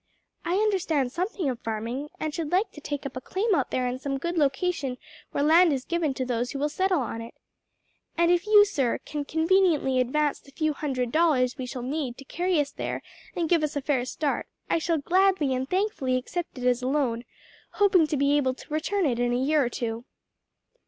I 0.43 0.55
understand 0.55 1.11
something 1.11 1.47
of 1.47 1.59
farming 1.59 2.09
and 2.19 2.33
should 2.33 2.51
like 2.51 2.71
to 2.71 2.81
take 2.81 3.05
up 3.05 3.15
a 3.15 3.21
claim 3.21 3.53
out 3.53 3.69
there 3.69 3.85
in 3.85 3.99
some 3.99 4.17
good 4.17 4.35
location 4.35 4.97
where 5.29 5.43
land 5.43 5.71
is 5.71 5.85
given 5.85 6.15
to 6.15 6.25
those 6.25 6.49
who 6.49 6.57
will 6.57 6.69
settle 6.69 7.01
on 7.01 7.21
it. 7.21 7.35
And 8.17 8.31
if 8.31 8.47
you, 8.47 8.65
sir, 8.65 8.97
can 9.05 9.25
conveniently 9.25 9.99
advance 9.99 10.39
the 10.39 10.49
few 10.49 10.73
hundred 10.73 11.11
dollars 11.11 11.55
we 11.55 11.67
shall 11.67 11.83
need 11.83 12.17
to 12.17 12.25
carry 12.25 12.59
us 12.59 12.71
there 12.71 13.03
and 13.35 13.47
give 13.47 13.61
us 13.61 13.75
a 13.75 13.81
fair 13.83 14.03
start, 14.05 14.47
I 14.71 14.79
shall 14.79 14.97
gladly 14.97 15.53
and 15.53 15.69
thankfully 15.69 16.15
accept 16.17 16.57
it 16.57 16.65
as 16.65 16.81
a 16.81 16.87
loan; 16.87 17.23
hoping 17.73 18.07
to 18.07 18.17
be 18.17 18.35
able 18.37 18.55
to 18.55 18.73
return 18.73 19.05
it 19.05 19.19
in 19.19 19.31
a 19.33 19.35
year 19.35 19.63
or 19.63 19.69
two." 19.69 20.05